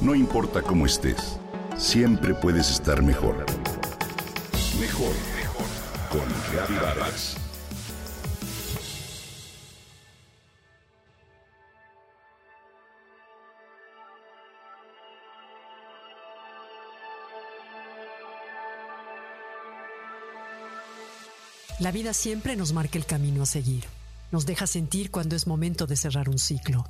No 0.00 0.14
importa 0.14 0.62
cómo 0.62 0.86
estés, 0.86 1.38
siempre 1.76 2.32
puedes 2.32 2.70
estar 2.70 3.02
mejor. 3.02 3.44
Mejor, 4.80 5.12
mejor. 5.36 5.66
Con 6.08 6.76
Vargas. 6.80 7.36
La 21.78 21.92
vida 21.92 22.14
siempre 22.14 22.56
nos 22.56 22.72
marca 22.72 22.96
el 22.96 23.04
camino 23.04 23.42
a 23.42 23.46
seguir. 23.46 23.84
Nos 24.32 24.46
deja 24.46 24.66
sentir 24.66 25.10
cuando 25.10 25.36
es 25.36 25.46
momento 25.46 25.86
de 25.86 25.96
cerrar 25.96 26.30
un 26.30 26.38
ciclo. 26.38 26.86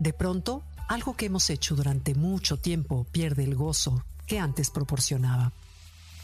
De 0.00 0.12
pronto, 0.12 0.64
algo 0.90 1.14
que 1.14 1.26
hemos 1.26 1.50
hecho 1.50 1.76
durante 1.76 2.16
mucho 2.16 2.56
tiempo 2.56 3.06
pierde 3.12 3.44
el 3.44 3.54
gozo 3.54 4.04
que 4.26 4.40
antes 4.40 4.70
proporcionaba. 4.70 5.52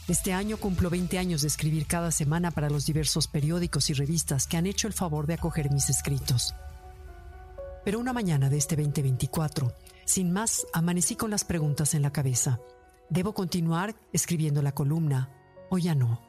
Este 0.09 0.33
año 0.33 0.57
cumplo 0.57 0.89
20 0.89 1.17
años 1.17 1.41
de 1.41 1.47
escribir 1.47 1.87
cada 1.87 2.11
semana 2.11 2.51
para 2.51 2.69
los 2.69 2.85
diversos 2.85 3.29
periódicos 3.29 3.89
y 3.89 3.93
revistas 3.93 4.45
que 4.45 4.57
han 4.57 4.67
hecho 4.67 4.87
el 4.87 4.93
favor 4.93 5.25
de 5.25 5.35
acoger 5.35 5.71
mis 5.71 5.89
escritos. 5.89 6.53
Pero 7.85 7.97
una 7.97 8.11
mañana 8.11 8.49
de 8.49 8.57
este 8.57 8.75
2024, 8.75 9.73
sin 10.03 10.33
más, 10.33 10.67
amanecí 10.73 11.15
con 11.15 11.31
las 11.31 11.45
preguntas 11.45 11.93
en 11.93 12.01
la 12.01 12.11
cabeza. 12.11 12.59
¿Debo 13.09 13.33
continuar 13.33 13.95
escribiendo 14.11 14.61
la 14.61 14.73
columna 14.73 15.29
o 15.69 15.77
ya 15.77 15.95
no? 15.95 16.21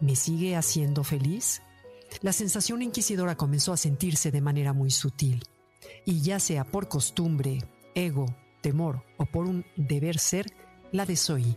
¿Me 0.00 0.16
sigue 0.16 0.56
haciendo 0.56 1.04
feliz? 1.04 1.62
La 2.22 2.32
sensación 2.32 2.82
inquisidora 2.82 3.36
comenzó 3.36 3.72
a 3.72 3.76
sentirse 3.76 4.32
de 4.32 4.40
manera 4.40 4.72
muy 4.72 4.90
sutil, 4.90 5.44
y 6.04 6.22
ya 6.22 6.40
sea 6.40 6.64
por 6.64 6.88
costumbre, 6.88 7.60
ego, 7.94 8.26
temor 8.62 9.02
o 9.16 9.26
por 9.26 9.46
un 9.46 9.64
deber 9.76 10.18
ser, 10.18 10.46
la 10.92 11.06
desoí. 11.06 11.56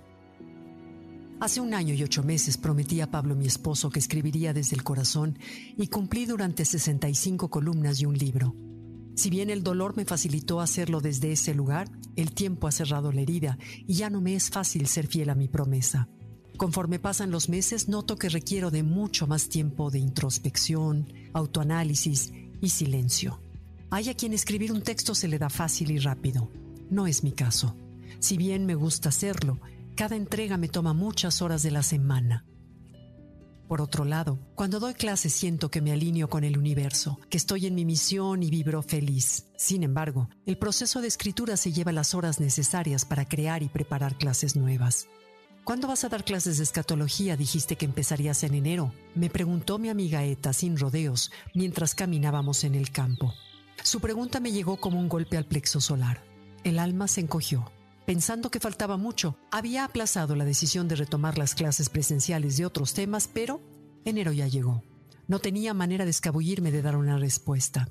Hace 1.40 1.62
un 1.62 1.76
año 1.76 1.94
y 1.94 2.02
ocho 2.02 2.24
meses 2.24 2.58
prometí 2.58 3.00
a 3.00 3.12
Pablo, 3.12 3.36
mi 3.36 3.46
esposo, 3.46 3.92
que 3.92 4.00
escribiría 4.00 4.54
desde 4.54 4.76
el 4.76 4.84
corazón 4.84 5.38
y 5.78 5.88
cumplí 5.88 6.26
durante 6.26 6.66
65 6.66 7.50
columnas 7.50 8.02
y 8.02 8.06
un 8.06 8.18
libro. 8.18 8.56
Si 9.16 9.30
bien 9.30 9.52
el 9.52 9.64
dolor 9.64 9.96
me 9.96 10.06
facilitó 10.06 10.62
hacerlo 10.62 11.00
desde 11.00 11.32
ese 11.32 11.54
lugar, 11.54 11.90
el 12.16 12.34
tiempo 12.34 12.68
ha 12.68 12.72
cerrado 12.72 13.12
la 13.12 13.22
herida 13.22 13.58
y 13.86 13.94
ya 13.94 14.10
no 14.10 14.20
me 14.20 14.36
es 14.36 14.50
fácil 14.50 14.88
ser 14.88 15.08
fiel 15.08 15.30
a 15.30 15.36
mi 15.36 15.48
promesa. 15.48 16.10
Conforme 16.58 16.98
pasan 16.98 17.30
los 17.30 17.50
meses, 17.50 17.88
noto 17.88 18.16
que 18.18 18.30
requiero 18.30 18.72
de 18.72 18.82
mucho 18.82 19.28
más 19.28 19.48
tiempo 19.48 19.92
de 19.92 20.00
introspección, 20.00 21.14
autoanálisis 21.34 22.32
y 22.62 22.70
silencio. 22.70 23.40
Hay 23.90 24.10
a 24.10 24.14
quien 24.16 24.34
escribir 24.34 24.74
un 24.74 24.82
texto 24.82 25.16
se 25.16 25.30
le 25.30 25.40
da 25.40 25.50
fácil 25.50 25.92
y 25.92 26.00
rápido. 26.00 26.52
No 26.90 27.08
es 27.08 27.24
mi 27.24 27.32
caso. 27.32 27.76
Si 28.20 28.36
bien 28.36 28.66
me 28.66 28.76
gusta 28.76 29.10
hacerlo, 29.10 29.60
cada 29.96 30.16
entrega 30.16 30.58
me 30.58 30.68
toma 30.68 30.94
muchas 30.94 31.42
horas 31.42 31.64
de 31.64 31.72
la 31.72 31.84
semana. 31.84 32.46
Por 33.68 33.82
otro 33.82 34.06
lado, 34.06 34.40
cuando 34.56 34.80
doy 34.80 34.94
clases 34.94 35.34
siento 35.34 35.70
que 35.70 35.82
me 35.82 35.92
alineo 35.92 36.30
con 36.30 36.44
el 36.44 36.58
universo, 36.58 37.20
que 37.30 37.38
estoy 37.38 37.66
en 37.66 37.76
mi 37.76 37.86
misión 37.86 38.44
y 38.44 38.50
vibro 38.50 38.82
feliz. 38.82 39.48
Sin 39.58 39.84
embargo, 39.84 40.30
el 40.46 40.58
proceso 40.58 41.02
de 41.02 41.08
escritura 41.08 41.58
se 41.58 41.72
lleva 41.72 41.92
las 41.92 42.14
horas 42.14 42.40
necesarias 42.40 43.06
para 43.06 43.28
crear 43.28 43.64
y 43.64 43.70
preparar 43.70 44.18
clases 44.18 44.56
nuevas. 44.56 45.08
¿Cuándo 45.66 45.90
vas 45.90 46.06
a 46.06 46.10
dar 46.10 46.24
clases 46.24 46.58
de 46.58 46.64
escatología? 46.64 47.36
Dijiste 47.36 47.76
que 47.76 47.84
empezarías 47.86 48.44
en 48.44 48.54
enero. 48.54 48.94
Me 49.16 49.30
preguntó 49.30 49.80
mi 49.80 49.90
amiga 49.90 50.24
Eta 50.24 50.54
sin 50.54 50.78
rodeos 50.78 51.30
mientras 51.54 51.94
caminábamos 51.94 52.64
en 52.64 52.76
el 52.76 52.92
campo. 52.92 53.34
Su 53.88 54.02
pregunta 54.02 54.42
me 54.42 54.52
llegó 54.52 54.76
como 54.76 55.00
un 55.00 55.08
golpe 55.08 55.38
al 55.38 55.46
plexo 55.46 55.80
solar. 55.80 56.22
El 56.66 56.78
alma 56.78 57.08
se 57.08 57.22
encogió. 57.22 57.72
Pensando 58.06 58.52
que 58.52 58.60
faltaba 58.60 58.98
mucho, 58.98 59.38
había 59.50 59.86
aplazado 59.86 60.36
la 60.36 60.44
decisión 60.44 60.90
de 60.90 60.98
retomar 60.98 61.38
las 61.38 61.56
clases 61.56 61.88
presenciales 61.88 62.58
de 62.58 62.66
otros 62.66 62.94
temas, 62.94 63.30
pero 63.34 63.62
enero 64.04 64.34
ya 64.34 64.46
llegó. 64.46 64.84
No 65.30 65.40
tenía 65.40 65.74
manera 65.74 66.04
de 66.04 66.12
escabullirme 66.12 66.70
de 66.70 66.82
dar 66.82 66.98
una 66.98 67.18
respuesta. 67.18 67.88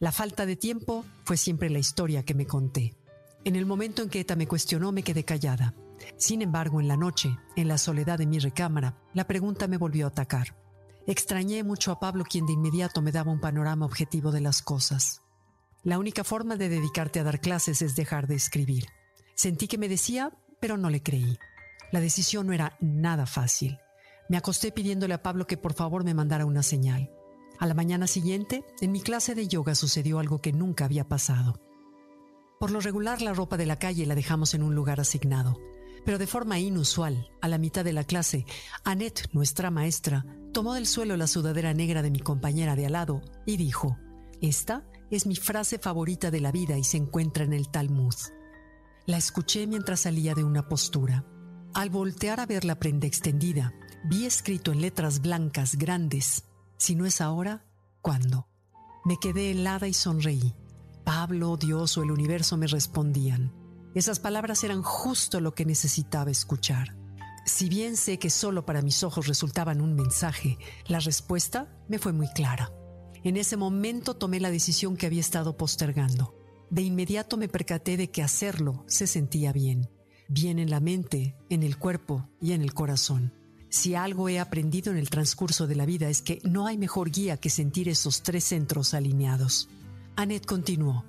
La 0.00 0.10
falta 0.10 0.46
de 0.46 0.56
tiempo 0.56 1.04
fue 1.22 1.36
siempre 1.36 1.70
la 1.70 1.78
historia 1.78 2.24
que 2.24 2.34
me 2.34 2.48
conté. 2.48 2.96
En 3.44 3.54
el 3.54 3.66
momento 3.66 4.02
en 4.02 4.08
que 4.08 4.18
Eta 4.18 4.34
me 4.34 4.48
cuestionó, 4.48 4.90
me 4.90 5.04
quedé 5.04 5.22
callada. 5.22 5.76
Sin 6.16 6.42
embargo, 6.42 6.80
en 6.80 6.88
la 6.88 6.96
noche, 6.96 7.38
en 7.54 7.68
la 7.68 7.78
soledad 7.78 8.18
de 8.18 8.26
mi 8.26 8.40
recámara, 8.40 8.98
la 9.14 9.28
pregunta 9.28 9.68
me 9.68 9.76
volvió 9.76 10.06
a 10.06 10.08
atacar. 10.08 10.56
Extrañé 11.06 11.62
mucho 11.62 11.92
a 11.92 12.00
Pablo, 12.00 12.24
quien 12.24 12.46
de 12.46 12.54
inmediato 12.54 13.00
me 13.00 13.12
daba 13.12 13.30
un 13.30 13.38
panorama 13.38 13.86
objetivo 13.86 14.32
de 14.32 14.40
las 14.40 14.60
cosas. 14.60 15.22
La 15.86 16.00
única 16.00 16.24
forma 16.24 16.56
de 16.56 16.68
dedicarte 16.68 17.20
a 17.20 17.22
dar 17.22 17.40
clases 17.40 17.80
es 17.80 17.94
dejar 17.94 18.26
de 18.26 18.34
escribir. 18.34 18.86
Sentí 19.36 19.68
que 19.68 19.78
me 19.78 19.88
decía, 19.88 20.32
pero 20.58 20.76
no 20.76 20.90
le 20.90 21.00
creí. 21.00 21.38
La 21.92 22.00
decisión 22.00 22.48
no 22.48 22.52
era 22.52 22.76
nada 22.80 23.24
fácil. 23.24 23.78
Me 24.28 24.36
acosté 24.36 24.72
pidiéndole 24.72 25.14
a 25.14 25.22
Pablo 25.22 25.46
que 25.46 25.56
por 25.56 25.74
favor 25.74 26.02
me 26.02 26.12
mandara 26.12 26.44
una 26.44 26.64
señal. 26.64 27.12
A 27.60 27.66
la 27.66 27.74
mañana 27.74 28.08
siguiente, 28.08 28.64
en 28.80 28.90
mi 28.90 29.00
clase 29.00 29.36
de 29.36 29.46
yoga 29.46 29.76
sucedió 29.76 30.18
algo 30.18 30.40
que 30.40 30.52
nunca 30.52 30.86
había 30.86 31.06
pasado. 31.06 31.60
Por 32.58 32.72
lo 32.72 32.80
regular, 32.80 33.22
la 33.22 33.32
ropa 33.32 33.56
de 33.56 33.66
la 33.66 33.78
calle 33.78 34.06
la 34.06 34.16
dejamos 34.16 34.54
en 34.54 34.64
un 34.64 34.74
lugar 34.74 34.98
asignado. 34.98 35.56
Pero 36.04 36.18
de 36.18 36.26
forma 36.26 36.58
inusual, 36.58 37.30
a 37.40 37.46
la 37.46 37.58
mitad 37.58 37.84
de 37.84 37.92
la 37.92 38.02
clase, 38.02 38.44
Annette, 38.82 39.28
nuestra 39.32 39.70
maestra, 39.70 40.26
tomó 40.52 40.74
del 40.74 40.88
suelo 40.88 41.16
la 41.16 41.28
sudadera 41.28 41.74
negra 41.74 42.02
de 42.02 42.10
mi 42.10 42.18
compañera 42.18 42.74
de 42.74 42.86
al 42.86 42.92
lado 42.94 43.22
y 43.46 43.56
dijo, 43.56 43.96
Esta 44.40 44.84
es 45.10 45.26
mi 45.26 45.36
frase 45.36 45.78
favorita 45.78 46.30
de 46.30 46.40
la 46.40 46.52
vida 46.52 46.76
y 46.78 46.84
se 46.84 46.96
encuentra 46.96 47.44
en 47.44 47.52
el 47.52 47.68
Talmud. 47.68 48.14
La 49.06 49.16
escuché 49.16 49.66
mientras 49.66 50.00
salía 50.00 50.34
de 50.34 50.44
una 50.44 50.68
postura. 50.68 51.24
Al 51.74 51.90
voltear 51.90 52.40
a 52.40 52.46
ver 52.46 52.64
la 52.64 52.78
prenda 52.78 53.06
extendida, 53.06 53.72
vi 54.04 54.26
escrito 54.26 54.72
en 54.72 54.80
letras 54.80 55.20
blancas 55.20 55.76
grandes, 55.76 56.44
si 56.76 56.94
no 56.94 57.06
es 57.06 57.20
ahora, 57.20 57.64
¿cuándo? 58.02 58.48
Me 59.04 59.16
quedé 59.20 59.52
helada 59.52 59.86
y 59.86 59.94
sonreí. 59.94 60.54
Pablo, 61.04 61.56
Dios 61.56 61.96
o 61.96 62.02
el 62.02 62.10
universo 62.10 62.56
me 62.56 62.66
respondían. 62.66 63.52
Esas 63.94 64.18
palabras 64.18 64.64
eran 64.64 64.82
justo 64.82 65.40
lo 65.40 65.54
que 65.54 65.64
necesitaba 65.64 66.30
escuchar. 66.30 66.96
Si 67.46 67.68
bien 67.68 67.96
sé 67.96 68.18
que 68.18 68.28
solo 68.28 68.66
para 68.66 68.82
mis 68.82 69.04
ojos 69.04 69.28
resultaban 69.28 69.80
un 69.80 69.94
mensaje, 69.94 70.58
la 70.88 70.98
respuesta 70.98 71.72
me 71.88 72.00
fue 72.00 72.12
muy 72.12 72.28
clara. 72.28 72.72
En 73.24 73.36
ese 73.36 73.56
momento 73.56 74.14
tomé 74.14 74.40
la 74.40 74.50
decisión 74.50 74.96
que 74.96 75.06
había 75.06 75.20
estado 75.20 75.56
postergando. 75.56 76.34
De 76.70 76.82
inmediato 76.82 77.36
me 77.36 77.48
percaté 77.48 77.96
de 77.96 78.10
que 78.10 78.22
hacerlo 78.22 78.84
se 78.86 79.06
sentía 79.06 79.52
bien, 79.52 79.88
bien 80.28 80.58
en 80.58 80.70
la 80.70 80.80
mente, 80.80 81.36
en 81.48 81.62
el 81.62 81.78
cuerpo 81.78 82.28
y 82.40 82.52
en 82.52 82.62
el 82.62 82.74
corazón. 82.74 83.32
Si 83.68 83.94
algo 83.94 84.28
he 84.28 84.38
aprendido 84.38 84.92
en 84.92 84.98
el 84.98 85.10
transcurso 85.10 85.66
de 85.66 85.74
la 85.74 85.86
vida 85.86 86.08
es 86.08 86.22
que 86.22 86.40
no 86.44 86.66
hay 86.66 86.78
mejor 86.78 87.10
guía 87.10 87.36
que 87.36 87.50
sentir 87.50 87.88
esos 87.88 88.22
tres 88.22 88.44
centros 88.44 88.94
alineados. 88.94 89.68
Annette 90.16 90.46
continuó. 90.46 91.04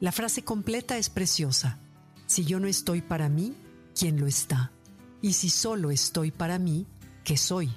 La 0.00 0.12
frase 0.12 0.42
completa 0.42 0.96
es 0.98 1.10
preciosa. 1.10 1.78
Si 2.26 2.44
yo 2.44 2.60
no 2.60 2.66
estoy 2.66 3.02
para 3.02 3.28
mí, 3.28 3.54
¿quién 3.94 4.20
lo 4.20 4.26
está? 4.26 4.72
Y 5.22 5.32
si 5.32 5.50
solo 5.50 5.90
estoy 5.90 6.30
para 6.30 6.58
mí, 6.58 6.86
¿qué 7.24 7.36
soy? 7.36 7.70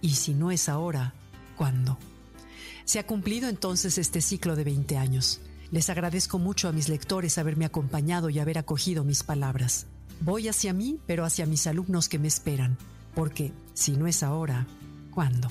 Y 0.00 0.10
si 0.10 0.34
no 0.34 0.50
es 0.50 0.68
ahora, 0.68 1.14
¿cuándo? 1.56 1.98
Se 2.84 2.98
ha 2.98 3.06
cumplido 3.06 3.48
entonces 3.48 3.98
este 3.98 4.20
ciclo 4.20 4.56
de 4.56 4.64
20 4.64 4.96
años. 4.96 5.40
Les 5.70 5.88
agradezco 5.90 6.38
mucho 6.38 6.68
a 6.68 6.72
mis 6.72 6.88
lectores 6.88 7.38
haberme 7.38 7.64
acompañado 7.64 8.30
y 8.30 8.38
haber 8.38 8.58
acogido 8.58 9.04
mis 9.04 9.22
palabras. 9.22 9.86
Voy 10.20 10.48
hacia 10.48 10.72
mí, 10.72 10.98
pero 11.06 11.24
hacia 11.24 11.46
mis 11.46 11.66
alumnos 11.66 12.08
que 12.08 12.18
me 12.18 12.28
esperan, 12.28 12.76
porque 13.14 13.52
si 13.72 13.92
no 13.92 14.06
es 14.06 14.22
ahora, 14.22 14.66
¿cuándo? 15.10 15.50